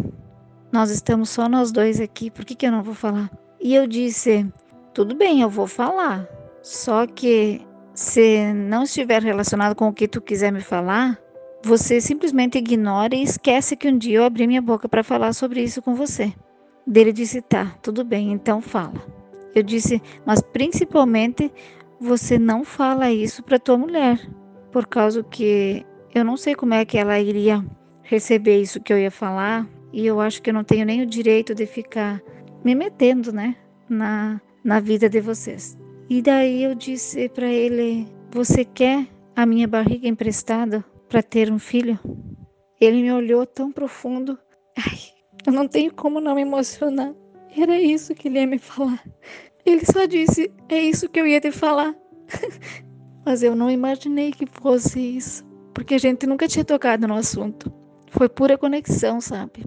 nós 0.73 0.91
estamos 0.91 1.31
só 1.31 1.49
nós 1.49 1.71
dois 1.71 2.01
aqui, 2.01 2.31
por 2.31 2.45
que, 2.45 2.55
que 2.55 2.67
eu 2.67 2.73
não 2.73 2.83
vou 2.83 2.95
falar? 2.95 3.31
E 3.61 3.75
eu 3.75 3.87
disse: 3.87 4.47
Tudo 4.93 5.15
bem, 5.15 5.41
eu 5.41 5.49
vou 5.49 5.67
falar. 5.67 6.29
Só 6.63 7.07
que 7.07 7.61
se 7.95 8.53
não 8.53 8.83
estiver 8.83 9.23
relacionado 9.23 9.77
com 9.77 9.89
o 9.89 9.93
que 9.93 10.09
tu 10.09 10.21
quiser 10.21 10.51
me 10.51 10.61
falar, 10.61 11.19
você 11.63 12.01
simplesmente 12.01 12.59
ignora 12.59 13.15
e 13.15 13.23
esquece 13.23 13.77
que 13.77 13.89
um 13.89 13.97
dia 13.97 14.19
eu 14.19 14.25
abri 14.25 14.47
minha 14.47 14.61
boca 14.61 14.89
para 14.89 15.05
falar 15.05 15.33
sobre 15.33 15.63
isso 15.63 15.81
com 15.81 15.95
você. 15.95 16.33
Dele 16.85 17.13
disse: 17.13 17.41
Tá, 17.41 17.77
tudo 17.81 18.05
bem, 18.05 18.33
então 18.33 18.61
fala. 18.61 19.01
Eu 19.55 19.63
disse: 19.63 20.03
Mas 20.27 20.43
principalmente 20.43 21.53
você 22.05 22.39
não 22.39 22.65
fala 22.65 23.11
isso 23.11 23.43
para 23.43 23.59
tua 23.59 23.79
mulher, 23.79 24.21
por 24.71 24.87
causa 24.87 25.23
que 25.23 25.85
eu 26.15 26.23
não 26.23 26.37
sei 26.37 26.55
como 26.55 26.75
é 26.75 26.85
que 26.85 26.99
ela 26.99 27.19
iria 27.19 27.65
receber 28.03 28.61
isso 28.61 28.81
que 28.81 28.93
eu 28.93 28.99
ia 28.99 29.11
falar, 29.11 29.67
e 29.91 30.07
eu 30.07 30.21
acho 30.21 30.43
que 30.43 30.51
eu 30.51 30.55
não 30.55 30.63
tenho 30.63 30.85
nem 30.85 31.03
o 31.03 31.07
direito 31.07 31.55
de 31.55 31.65
ficar 31.65 32.23
me 32.63 32.75
metendo, 32.75 33.33
né, 33.33 33.57
na, 33.89 34.39
na 34.63 34.81
vida 34.81 35.09
de 35.09 35.21
vocês. 35.21 35.79
E 36.11 36.21
daí 36.21 36.63
eu 36.65 36.75
disse 36.75 37.29
para 37.31 37.47
ele: 37.47 38.07
Você 38.31 38.65
quer 38.65 39.07
a 39.35 39.47
minha 39.47 39.67
barriga 39.67 40.07
emprestada 40.07 40.85
para 41.09 41.23
ter 41.23 41.51
um 41.51 41.59
filho? 41.59 41.99
Ele 42.79 43.01
me 43.01 43.13
olhou 43.13 43.47
tão 43.47 43.73
profundo. 43.73 44.39
Ai, 44.77 44.99
eu 45.47 45.53
não 45.53 45.67
tenho 45.67 45.95
como 45.95 46.21
não 46.21 46.35
me 46.35 46.43
emocionar. 46.43 47.15
Era 47.57 47.81
isso 47.81 48.15
que 48.15 48.29
ele 48.29 48.41
ia 48.41 48.47
me 48.47 48.59
falar. 48.59 49.03
Ele 49.65 49.85
só 49.85 50.07
disse: 50.07 50.53
É 50.69 50.79
isso 50.79 51.09
que 51.09 51.21
eu 51.21 51.27
ia 51.27 51.41
te 51.41 51.51
falar. 51.51 51.95
Mas 53.25 53.43
eu 53.43 53.57
não 53.57 53.71
imaginei 53.71 54.31
que 54.31 54.47
fosse 54.47 55.01
isso, 55.01 55.45
porque 55.73 55.95
a 55.95 55.99
gente 55.99 56.27
nunca 56.27 56.47
tinha 56.47 56.65
tocado 56.65 57.09
no 57.09 57.15
assunto. 57.15 57.73
Foi 58.11 58.29
pura 58.29 58.59
conexão, 58.59 59.21
sabe? 59.21 59.65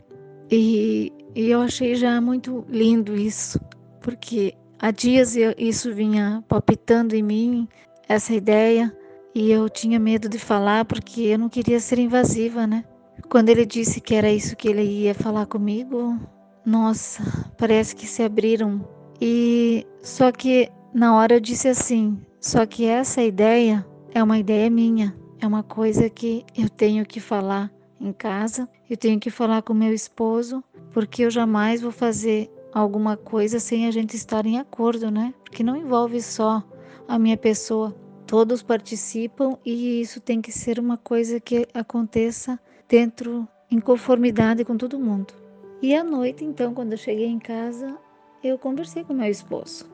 E, 0.52 1.12
e 1.36 1.50
eu 1.50 1.62
achei 1.62 1.96
já 1.96 2.22
muito 2.22 2.64
lindo 2.70 3.16
isso, 3.16 3.60
porque 4.00 4.54
há 4.80 4.92
dias 4.92 5.36
eu, 5.36 5.54
isso 5.58 5.94
vinha 5.94 6.44
palpitando 6.48 7.16
em 7.16 7.24
mim, 7.24 7.68
essa 8.08 8.34
ideia, 8.34 8.96
e 9.34 9.52
eu 9.52 9.68
tinha 9.70 10.00
medo 10.00 10.30
de 10.30 10.40
falar 10.40 10.86
porque 10.86 11.22
eu 11.22 11.40
não 11.40 11.50
queria 11.50 11.80
ser 11.80 12.00
invasiva, 12.00 12.66
né? 12.66 12.86
Quando 13.28 13.50
ele 13.50 13.66
disse 13.66 14.00
que 14.00 14.16
era 14.16 14.32
isso 14.32 14.56
que 14.56 14.70
ele 14.70 14.84
ia 14.84 15.14
falar 15.14 15.48
comigo, 15.48 16.18
nossa, 16.66 17.24
parece 17.58 17.96
que 17.96 18.08
se 18.08 18.24
abriram 18.24 18.88
e 19.22 19.86
só 20.02 20.32
que 20.32 20.70
na 20.94 21.16
hora 21.16 21.36
eu 21.36 21.40
disse 21.40 21.68
assim: 21.68 22.20
só 22.40 22.66
que 22.66 22.86
essa 22.86 23.22
ideia 23.22 23.86
é 24.14 24.22
uma 24.22 24.38
ideia 24.38 24.70
minha, 24.70 25.16
é 25.40 25.48
uma 25.48 25.64
coisa 25.64 26.10
que 26.10 26.46
eu 26.58 26.70
tenho 26.70 27.06
que 27.06 27.20
falar 27.20 27.72
em 28.00 28.14
casa, 28.14 28.70
eu 28.90 28.98
tenho 28.98 29.20
que 29.20 29.30
falar 29.30 29.62
com 29.62 29.74
meu 29.74 29.94
esposo, 29.94 30.64
porque 30.92 31.24
eu 31.24 31.32
jamais 31.32 31.82
vou 31.82 31.92
fazer 31.92 32.50
alguma 32.74 33.18
coisa 33.18 33.60
sem 33.60 33.88
a 33.88 33.92
gente 33.92 34.16
estar 34.16 34.46
em 34.46 34.60
acordo, 34.60 35.10
né? 35.10 35.34
Porque 35.44 35.64
não 35.64 35.76
envolve 35.76 36.22
só 36.22 36.64
a 37.08 37.18
minha 37.18 37.38
pessoa, 37.38 37.96
todos 38.26 38.62
participam 38.62 39.58
e 39.66 40.02
isso 40.02 40.20
tem 40.20 40.42
que 40.42 40.52
ser 40.52 40.80
uma 40.80 40.98
coisa 40.98 41.40
que 41.40 41.68
aconteça 41.74 42.60
dentro 42.88 43.48
em 43.72 43.80
conformidade 43.80 44.64
com 44.64 44.78
todo 44.78 45.00
mundo. 45.00 45.34
E 45.82 45.96
à 45.96 46.04
noite, 46.04 46.44
então, 46.44 46.74
quando 46.74 46.94
eu 46.94 46.98
cheguei 46.98 47.28
em 47.28 47.40
casa, 47.40 47.98
eu 48.44 48.58
conversei 48.58 49.04
com 49.04 49.14
meu 49.14 49.30
esposo. 49.30 49.86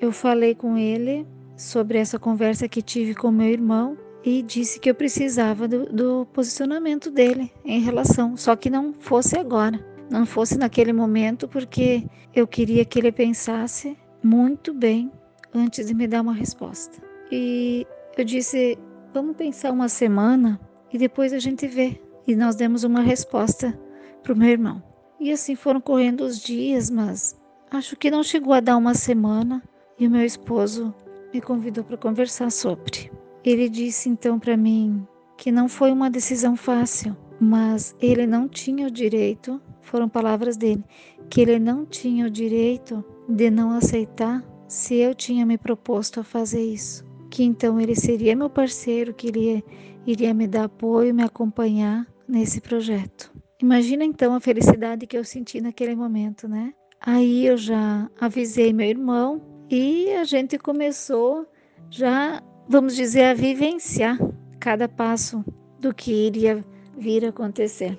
Eu 0.00 0.12
falei 0.12 0.54
com 0.54 0.76
ele 0.76 1.26
sobre 1.56 1.98
essa 1.98 2.18
conversa 2.18 2.68
que 2.68 2.80
tive 2.80 3.14
com 3.14 3.30
meu 3.30 3.48
irmão 3.48 3.96
e 4.24 4.42
disse 4.42 4.78
que 4.78 4.90
eu 4.90 4.94
precisava 4.94 5.66
do, 5.66 5.86
do 5.86 6.26
posicionamento 6.32 7.10
dele 7.10 7.52
em 7.64 7.80
relação, 7.80 8.36
só 8.36 8.54
que 8.54 8.70
não 8.70 8.92
fosse 8.92 9.36
agora, 9.38 9.84
não 10.10 10.24
fosse 10.24 10.56
naquele 10.56 10.92
momento, 10.92 11.48
porque 11.48 12.04
eu 12.34 12.46
queria 12.46 12.84
que 12.84 12.98
ele 12.98 13.12
pensasse 13.12 13.96
muito 14.22 14.72
bem 14.72 15.10
antes 15.54 15.86
de 15.86 15.94
me 15.94 16.06
dar 16.06 16.22
uma 16.22 16.32
resposta. 16.32 17.02
E 17.30 17.86
eu 18.16 18.24
disse: 18.24 18.78
vamos 19.12 19.36
pensar 19.36 19.72
uma 19.72 19.88
semana 19.88 20.60
e 20.92 20.98
depois 20.98 21.32
a 21.32 21.38
gente 21.38 21.66
vê. 21.66 22.00
E 22.26 22.36
nós 22.36 22.54
demos 22.54 22.84
uma 22.84 23.00
resposta 23.00 23.78
para 24.22 24.32
o 24.32 24.36
meu 24.36 24.48
irmão. 24.48 24.82
E 25.18 25.32
assim 25.32 25.54
foram 25.54 25.80
correndo 25.80 26.20
os 26.22 26.38
dias, 26.38 26.90
mas 26.90 27.36
Acho 27.70 27.96
que 27.96 28.10
não 28.10 28.22
chegou 28.22 28.54
a 28.54 28.60
dar 28.60 28.76
uma 28.76 28.94
semana 28.94 29.62
e 29.98 30.06
o 30.06 30.10
meu 30.10 30.24
esposo 30.24 30.94
me 31.32 31.40
convidou 31.40 31.84
para 31.84 31.98
conversar 31.98 32.50
sobre. 32.50 33.10
Ele 33.44 33.68
disse 33.68 34.08
então 34.08 34.38
para 34.38 34.56
mim 34.56 35.06
que 35.36 35.52
não 35.52 35.68
foi 35.68 35.92
uma 35.92 36.10
decisão 36.10 36.56
fácil, 36.56 37.14
mas 37.38 37.94
ele 38.00 38.26
não 38.26 38.48
tinha 38.48 38.86
o 38.86 38.90
direito, 38.90 39.60
foram 39.82 40.08
palavras 40.08 40.56
dele, 40.56 40.82
que 41.28 41.42
ele 41.42 41.58
não 41.58 41.84
tinha 41.84 42.26
o 42.26 42.30
direito 42.30 43.04
de 43.28 43.50
não 43.50 43.70
aceitar 43.70 44.42
se 44.66 44.96
eu 44.96 45.14
tinha 45.14 45.44
me 45.44 45.58
proposto 45.58 46.20
a 46.20 46.24
fazer 46.24 46.62
isso. 46.62 47.06
Que 47.30 47.44
então 47.44 47.78
ele 47.78 47.94
seria 47.94 48.34
meu 48.34 48.48
parceiro, 48.48 49.12
que 49.12 49.28
ele 49.28 49.62
iria 50.06 50.32
me 50.32 50.46
dar 50.46 50.64
apoio, 50.64 51.14
me 51.14 51.22
acompanhar 51.22 52.06
nesse 52.26 52.60
projeto. 52.62 53.30
Imagina 53.60 54.04
então 54.04 54.34
a 54.34 54.40
felicidade 54.40 55.06
que 55.06 55.18
eu 55.18 55.24
senti 55.24 55.60
naquele 55.60 55.94
momento, 55.94 56.48
né? 56.48 56.72
Aí 57.00 57.46
eu 57.46 57.56
já 57.56 58.10
avisei 58.20 58.72
meu 58.72 58.86
irmão 58.86 59.40
e 59.70 60.10
a 60.12 60.24
gente 60.24 60.58
começou 60.58 61.46
já, 61.90 62.42
vamos 62.68 62.96
dizer, 62.96 63.24
a 63.24 63.34
vivenciar 63.34 64.18
cada 64.58 64.88
passo 64.88 65.44
do 65.78 65.94
que 65.94 66.12
iria 66.12 66.64
vir 66.96 67.24
a 67.24 67.28
acontecer. 67.28 67.98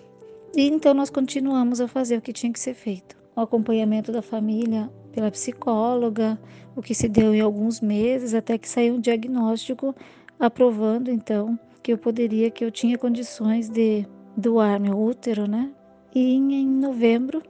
E 0.56 0.68
então 0.68 0.94
nós 0.94 1.10
continuamos 1.10 1.80
a 1.80 1.88
fazer 1.88 2.18
o 2.18 2.22
que 2.22 2.34
tinha 2.34 2.52
que 2.52 2.60
ser 2.60 2.74
feito. 2.74 3.18
O 3.36 3.42
acompanhamento 3.42 4.12
da 4.12 4.22
família 4.22 4.92
pela 5.14 5.32
psicóloga, 5.32 6.40
o 6.76 6.82
que 6.82 6.94
se 6.94 7.08
deu 7.08 7.34
em 7.34 7.42
alguns 7.42 7.80
meses, 7.80 8.34
até 8.34 8.58
que 8.58 8.68
saiu 8.68 8.96
um 8.96 9.00
diagnóstico 9.00 9.96
aprovando 10.40 11.10
então 11.10 11.58
que 11.82 11.94
eu 11.94 11.98
poderia, 11.98 12.52
que 12.52 12.64
eu 12.64 12.72
tinha 12.72 12.98
condições 12.98 13.70
de 13.70 14.06
doar 14.36 14.80
meu 14.80 15.00
útero, 15.00 15.48
né? 15.48 15.72
E 16.14 16.36
em 16.36 16.68
novembro 16.68 17.42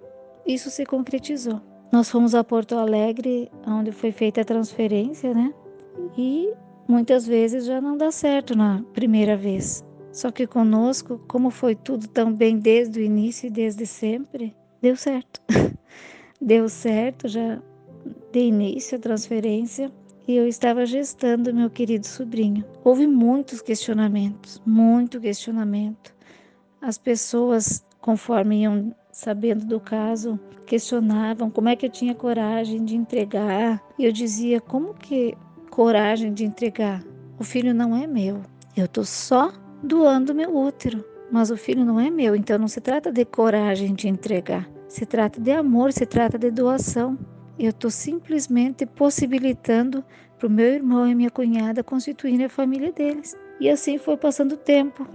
isso 0.53 0.69
se 0.69 0.85
concretizou. 0.85 1.61
Nós 1.91 2.09
fomos 2.09 2.35
a 2.35 2.43
Porto 2.43 2.75
Alegre, 2.75 3.51
onde 3.65 3.91
foi 3.91 4.11
feita 4.11 4.41
a 4.41 4.45
transferência, 4.45 5.33
né? 5.33 5.53
E 6.17 6.51
muitas 6.87 7.25
vezes 7.25 7.65
já 7.65 7.79
não 7.79 7.97
dá 7.97 8.11
certo 8.11 8.55
na 8.55 8.83
primeira 8.93 9.35
vez. 9.35 9.83
Só 10.11 10.31
que 10.31 10.47
conosco, 10.47 11.21
como 11.27 11.49
foi 11.49 11.75
tudo 11.75 12.07
tão 12.07 12.33
bem 12.33 12.57
desde 12.57 12.99
o 12.99 13.03
início 13.03 13.47
e 13.47 13.51
desde 13.51 13.85
sempre, 13.85 14.55
deu 14.81 14.95
certo. 14.95 15.41
deu 16.41 16.67
certo 16.67 17.27
já 17.27 17.61
de 18.31 18.39
início 18.39 18.97
a 18.97 19.01
transferência 19.01 19.91
e 20.27 20.35
eu 20.35 20.47
estava 20.47 20.85
gestando 20.85 21.53
meu 21.53 21.69
querido 21.69 22.05
sobrinho. 22.05 22.63
Houve 22.83 23.07
muitos 23.07 23.61
questionamentos, 23.61 24.61
muito 24.65 25.19
questionamento. 25.19 26.13
As 26.81 26.97
pessoas, 26.97 27.83
conforme 27.99 28.61
iam 28.61 28.95
sabendo 29.19 29.65
do 29.65 29.81
caso, 29.81 30.39
questionavam 30.65 31.51
como 31.51 31.67
é 31.67 31.75
que 31.75 31.85
eu 31.85 31.89
tinha 31.89 32.15
coragem 32.15 32.85
de 32.85 32.95
entregar. 32.95 33.83
E 33.97 34.05
eu 34.05 34.13
dizia: 34.13 34.61
como 34.61 34.93
que 34.93 35.35
coragem 35.69 36.33
de 36.33 36.45
entregar? 36.45 37.03
O 37.37 37.43
filho 37.43 37.73
não 37.73 37.95
é 37.95 38.07
meu. 38.07 38.41
Eu 38.77 38.85
estou 38.85 39.03
só 39.03 39.51
doando 39.83 40.33
meu 40.33 40.55
útero, 40.55 41.03
mas 41.29 41.51
o 41.51 41.57
filho 41.57 41.83
não 41.83 41.99
é 41.99 42.09
meu. 42.09 42.33
Então 42.33 42.57
não 42.57 42.69
se 42.69 42.79
trata 42.79 43.11
de 43.11 43.25
coragem 43.25 43.93
de 43.93 44.07
entregar. 44.07 44.69
Se 44.87 45.05
trata 45.05 45.39
de 45.41 45.51
amor, 45.51 45.91
se 45.91 46.05
trata 46.05 46.37
de 46.37 46.49
doação. 46.49 47.19
Eu 47.57 47.71
estou 47.71 47.91
simplesmente 47.91 48.85
possibilitando 48.85 50.01
para 50.37 50.47
o 50.47 50.51
meu 50.51 50.67
irmão 50.67 51.05
e 51.05 51.13
minha 51.13 51.29
cunhada 51.29 51.83
constituírem 51.83 52.45
a 52.45 52.49
família 52.49 52.93
deles. 52.93 53.35
E 53.59 53.69
assim 53.69 53.97
foi 53.97 54.15
passando 54.15 54.53
o 54.53 54.57
tempo. 54.57 55.05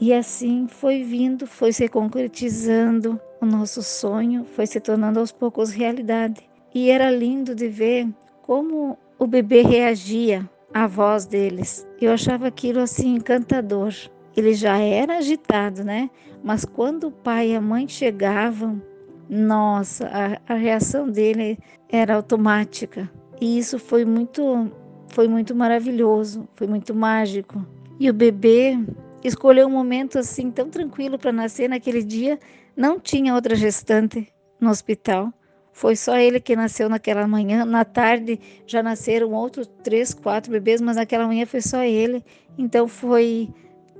E 0.00 0.14
assim 0.14 0.66
foi 0.66 1.02
vindo, 1.02 1.46
foi 1.46 1.74
se 1.74 1.86
concretizando 1.90 3.20
o 3.40 3.46
nosso 3.46 3.82
sonho, 3.82 4.44
foi 4.44 4.66
se 4.66 4.80
tornando 4.80 5.18
aos 5.18 5.32
poucos 5.32 5.70
realidade. 5.70 6.48
E 6.74 6.90
era 6.90 7.10
lindo 7.10 7.54
de 7.54 7.68
ver 7.68 8.08
como 8.42 8.98
o 9.18 9.26
bebê 9.26 9.62
reagia 9.62 10.48
à 10.72 10.86
voz 10.86 11.26
deles. 11.26 11.86
Eu 12.00 12.12
achava 12.12 12.46
aquilo 12.46 12.80
assim 12.80 13.14
encantador. 13.16 13.92
Ele 14.36 14.54
já 14.54 14.78
era 14.78 15.18
agitado, 15.18 15.82
né? 15.82 16.10
Mas 16.42 16.64
quando 16.64 17.08
o 17.08 17.12
pai 17.12 17.50
e 17.50 17.56
a 17.56 17.60
mãe 17.60 17.88
chegavam, 17.88 18.80
nossa, 19.28 20.08
a, 20.08 20.54
a 20.54 20.56
reação 20.56 21.08
dele 21.08 21.58
era 21.88 22.14
automática. 22.14 23.10
E 23.40 23.58
isso 23.58 23.78
foi 23.78 24.04
muito 24.04 24.70
foi 25.08 25.26
muito 25.26 25.54
maravilhoso, 25.54 26.48
foi 26.54 26.68
muito 26.68 26.94
mágico. 26.94 27.66
E 27.98 28.08
o 28.08 28.14
bebê 28.14 28.78
escolheu 29.24 29.66
um 29.66 29.70
momento 29.70 30.18
assim 30.18 30.50
tão 30.50 30.68
tranquilo 30.68 31.18
para 31.18 31.32
nascer 31.32 31.68
naquele 31.68 32.02
dia. 32.02 32.38
Não 32.80 32.98
tinha 32.98 33.34
outra 33.34 33.54
gestante 33.54 34.32
no 34.58 34.70
hospital. 34.70 35.30
Foi 35.70 35.94
só 35.94 36.16
ele 36.16 36.40
que 36.40 36.56
nasceu 36.56 36.88
naquela 36.88 37.28
manhã. 37.28 37.62
Na 37.66 37.84
tarde 37.84 38.40
já 38.66 38.82
nasceram 38.82 39.34
outros 39.34 39.70
três, 39.84 40.14
quatro 40.14 40.50
bebês, 40.50 40.80
mas 40.80 40.96
naquela 40.96 41.26
manhã 41.26 41.44
foi 41.44 41.60
só 41.60 41.82
ele. 41.82 42.24
Então 42.56 42.88
foi, 42.88 43.50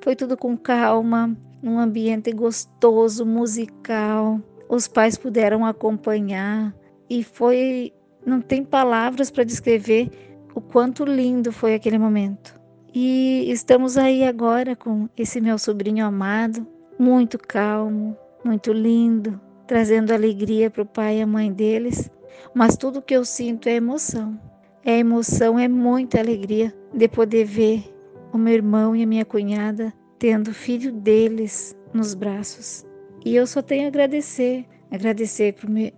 foi 0.00 0.16
tudo 0.16 0.34
com 0.34 0.56
calma, 0.56 1.36
num 1.62 1.78
ambiente 1.78 2.32
gostoso, 2.32 3.26
musical. 3.26 4.40
Os 4.66 4.88
pais 4.88 5.18
puderam 5.18 5.66
acompanhar 5.66 6.74
e 7.10 7.22
foi. 7.22 7.92
Não 8.24 8.40
tem 8.40 8.64
palavras 8.64 9.30
para 9.30 9.44
descrever 9.44 10.10
o 10.54 10.60
quanto 10.62 11.04
lindo 11.04 11.52
foi 11.52 11.74
aquele 11.74 11.98
momento. 11.98 12.58
E 12.94 13.44
estamos 13.52 13.98
aí 13.98 14.24
agora 14.24 14.74
com 14.74 15.06
esse 15.18 15.38
meu 15.38 15.58
sobrinho 15.58 16.06
amado, 16.06 16.66
muito 16.98 17.38
calmo, 17.38 18.16
muito 18.44 18.72
lindo, 18.72 19.40
trazendo 19.66 20.12
alegria 20.12 20.70
para 20.70 20.82
o 20.82 20.86
pai 20.86 21.18
e 21.18 21.22
a 21.22 21.26
mãe 21.26 21.52
deles. 21.52 22.10
Mas 22.54 22.76
tudo 22.76 23.02
que 23.02 23.14
eu 23.14 23.24
sinto 23.24 23.68
é 23.68 23.74
emoção. 23.74 24.38
É 24.84 24.98
emoção, 24.98 25.58
é 25.58 25.68
muita 25.68 26.18
alegria 26.18 26.74
de 26.94 27.06
poder 27.08 27.44
ver 27.44 27.84
o 28.32 28.38
meu 28.38 28.54
irmão 28.54 28.96
e 28.96 29.02
a 29.02 29.06
minha 29.06 29.24
cunhada 29.24 29.92
tendo 30.18 30.48
o 30.48 30.54
filho 30.54 30.92
deles 30.92 31.76
nos 31.92 32.14
braços. 32.14 32.86
E 33.24 33.36
eu 33.36 33.46
só 33.46 33.60
tenho 33.60 33.84
a 33.84 33.88
agradecer, 33.88 34.64
agradecer 34.90 35.54
para 35.54 35.68
o 35.68 35.70
meu, 35.70 35.92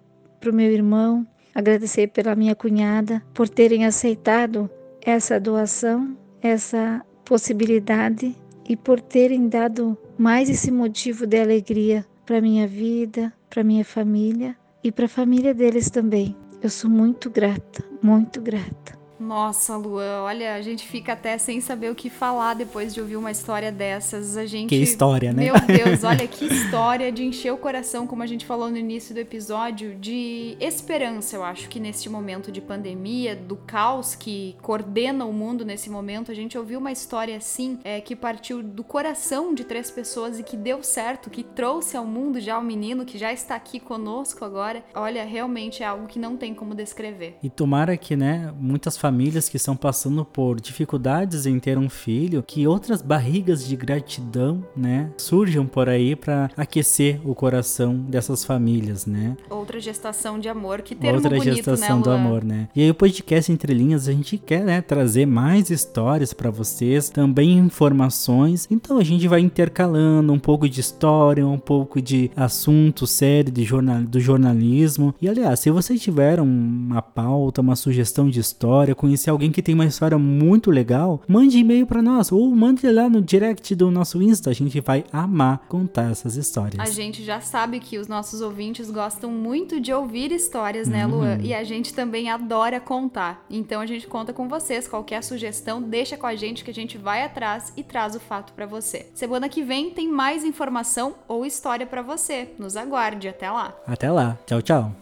meu 0.52 0.70
irmão, 0.70 1.26
agradecer 1.54 2.08
pela 2.08 2.34
minha 2.34 2.54
cunhada 2.54 3.22
por 3.32 3.49
terem 3.49 3.84
aceitado 3.84 4.68
essa 5.04 5.38
doação 5.38 6.16
essa 6.42 7.04
possibilidade 7.25 8.37
e 8.68 8.76
por 8.76 9.00
terem 9.00 9.49
dado 9.49 9.96
mais 10.18 10.50
esse 10.50 10.70
motivo 10.70 11.26
de 11.26 11.40
alegria 11.40 12.04
para 12.25 12.41
minha 12.41 12.67
vida, 12.67 13.33
para 13.50 13.64
minha 13.64 13.85
família 13.85 14.57
e 14.83 14.91
para 14.93 15.07
a 15.07 15.09
família 15.09 15.52
deles 15.55 15.91
também. 15.91 16.37
Eu 16.62 16.71
sou 16.71 16.91
muito 16.91 17.29
grata, 17.29 17.85
muito 18.02 18.41
grata. 18.41 19.01
Nossa, 19.23 19.76
Luan, 19.76 20.23
olha, 20.23 20.57
a 20.57 20.61
gente 20.61 20.85
fica 20.85 21.12
até 21.12 21.38
sem 21.38 21.61
saber 21.61 21.91
o 21.91 21.95
que 21.95 22.11
falar 22.11 22.55
depois 22.55 22.93
de 22.93 23.00
ouvir 23.00 23.17
uma 23.17 23.31
história 23.31 23.71
dessas. 23.71 24.37
A 24.37 24.45
gente. 24.45 24.69
Que 24.69 24.76
história, 24.76 25.33
né? 25.33 25.45
Meu 25.45 25.55
Deus, 25.61 26.02
olha 26.05 26.26
que 26.26 26.45
história 26.45 27.12
de 27.12 27.25
encher 27.25 27.52
o 27.52 27.57
coração, 27.57 28.05
como 28.07 28.23
a 28.25 28.26
gente 28.26 28.45
falou 28.45 28.69
no 28.69 28.76
início 28.76 29.14
do 29.14 29.19
episódio, 29.19 29.95
de 29.95 30.57
esperança, 30.61 31.37
eu 31.37 31.45
acho 31.45 31.69
que 31.69 31.79
neste 31.79 32.09
momento 32.09 32.50
de 32.50 32.61
pandemia, 32.61 33.37
do 33.37 33.55
caos 33.57 34.17
que 34.17 34.57
coordena 34.61 35.25
o 35.25 35.33
mundo 35.33 35.64
nesse 35.64 35.88
momento, 35.88 36.33
a 36.33 36.35
gente 36.35 36.59
ouviu 36.59 36.81
uma 36.81 36.91
história 36.91 37.37
assim, 37.37 37.79
é, 37.85 38.00
que 38.00 38.17
partiu 38.17 38.61
do 38.61 38.83
coração 38.83 39.55
de 39.55 39.62
três 39.62 39.91
pessoas 39.91 40.41
e 40.41 40.43
que 40.43 40.57
deu 40.57 40.83
certo, 40.83 41.31
que 41.31 41.45
trouxe 41.45 41.97
ao 41.97 42.05
mundo 42.05 42.41
já 42.41 42.59
o 42.59 42.62
menino 42.62 43.05
que 43.05 43.17
já 43.17 43.33
está 43.33 43.55
aqui 43.55 43.79
conosco 43.79 44.45
agora. 44.45 44.85
Olha, 44.95 45.25
realmente 45.25 45.85
é 45.85 45.87
algo 45.87 46.09
que 46.09 46.19
não 46.19 46.37
tem 46.37 46.52
como 46.52 46.75
descrever. 46.75 47.37
E 47.41 47.49
tomara 47.49 47.97
que, 47.97 48.17
né, 48.17 48.52
muitas 48.59 48.97
famílias 48.97 49.12
famílias 49.12 49.47
que 49.47 49.59
estão 49.59 49.76
passando 49.76 50.25
por 50.25 50.59
dificuldades 50.59 51.45
em 51.45 51.59
ter 51.59 51.76
um 51.76 51.90
filho, 51.90 52.42
que 52.42 52.66
outras 52.66 53.02
barrigas 53.02 53.66
de 53.66 53.76
gratidão, 53.76 54.64
né, 54.75 55.11
surjam 55.19 55.66
por 55.66 55.87
aí 55.87 56.16
para 56.16 56.50
aquecer 56.57 57.21
o 57.23 57.35
coração 57.35 57.95
dessas 57.95 58.42
famílias, 58.42 59.04
né? 59.04 59.37
Outra 59.50 59.79
gestação 59.79 60.38
de 60.38 60.48
amor, 60.48 60.81
que 60.81 60.94
termo 60.94 61.16
Outra 61.16 61.37
bonito, 61.37 61.57
gestação 61.57 61.98
né, 61.98 62.03
do 62.03 62.11
amor, 62.11 62.42
né? 62.42 62.70
E 62.75 62.81
aí 62.81 62.90
o 62.90 62.94
podcast 62.94 63.53
Entre 63.53 63.75
Linhas, 63.75 64.09
a 64.09 64.12
gente 64.12 64.38
quer, 64.38 64.64
né, 64.64 64.81
trazer 64.81 65.27
mais 65.27 65.68
histórias 65.68 66.33
para 66.33 66.51
vocês, 66.51 67.11
também 67.11 67.59
informações. 67.59 68.66
Então 68.70 68.96
a 68.96 69.05
gente 69.05 69.29
vai 69.29 69.40
intercalando 69.40 70.33
um 70.33 70.38
pouco 70.38 70.66
de 70.66 70.81
história, 70.81 71.46
um 71.46 71.59
pouco 71.59 72.01
de 72.01 72.31
assunto 72.35 73.07
sério 73.07 73.53
de 73.53 73.62
jornal, 73.62 74.01
do 74.05 74.18
jornalismo. 74.18 75.14
E 75.20 75.29
aliás, 75.29 75.61
se 75.61 75.70
você 75.70 75.98
tiver 75.98 76.40
uma 76.40 77.03
pauta, 77.03 77.61
uma 77.61 77.77
sugestão 77.77 78.31
de 78.31 78.40
história, 78.40 78.91
conhecer 78.94 79.31
alguém 79.31 79.50
que 79.50 79.62
tem 79.62 79.74
uma 79.74 79.85
história 79.85 80.18
muito 80.18 80.70
legal, 80.70 81.22
mande 81.26 81.59
e-mail 81.59 81.87
para 81.87 82.02
nós 82.02 82.33
ou 82.33 82.48
mande 82.55 82.88
lá 82.90 83.09
no 83.09 83.20
direct 83.20 83.74
do 83.74 83.90
nosso 83.90 84.22
Insta. 84.22 84.50
A 84.50 84.52
gente 84.52 84.81
vai 84.81 85.05
amar 85.12 85.66
contar 85.68 86.11
essas 86.11 86.37
histórias. 86.37 86.78
A 86.78 86.90
gente 86.90 87.24
já 87.24 87.40
sabe 87.40 87.81
que 87.81 87.98
os 87.98 88.09
nossos 88.09 88.40
ouvintes 88.40 88.90
gostam 88.90 89.31
muito 89.31 89.81
de 89.81 89.92
ouvir 89.92 90.33
histórias, 90.33 90.88
né, 90.88 91.07
uhum. 91.07 91.12
Luan? 91.12 91.38
E 91.42 91.55
a 91.55 91.64
gente 91.64 91.94
também 91.94 92.31
adora 92.31 92.81
contar. 92.81 93.44
Então 93.50 93.81
a 93.81 93.87
gente 93.87 94.07
conta 94.07 94.33
com 94.33 94.48
vocês. 94.48 94.88
Qualquer 94.88 95.22
sugestão, 95.22 95.81
deixa 95.81 96.16
com 96.16 96.26
a 96.26 96.35
gente 96.35 96.64
que 96.64 96.70
a 96.70 96.74
gente 96.74 96.98
vai 96.98 97.22
atrás 97.22 97.72
e 97.76 97.83
traz 97.83 98.14
o 98.14 98.20
fato 98.20 98.52
para 98.52 98.66
você. 98.66 99.07
Semana 99.14 99.48
que 99.48 99.62
vem 99.62 99.90
tem 99.90 100.09
mais 100.09 100.44
informação 100.44 101.14
ou 101.28 101.46
história 101.46 101.87
para 101.87 102.02
você. 102.02 102.50
Nos 102.59 102.76
aguarde. 102.76 103.28
Até 103.28 103.50
lá. 103.50 103.74
Até 103.87 104.11
lá. 104.11 104.38
Tchau, 104.46 104.62
tchau. 104.62 105.02